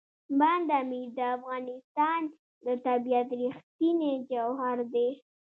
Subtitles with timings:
[0.39, 2.21] بند امیر د افغانستان
[2.65, 5.09] د طبیعت رښتینی جوهر دی.